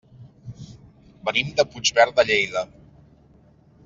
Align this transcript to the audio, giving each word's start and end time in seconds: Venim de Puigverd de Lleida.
Venim 1.29 1.51
de 1.61 1.65
Puigverd 1.73 2.17
de 2.21 2.25
Lleida. 2.31 2.65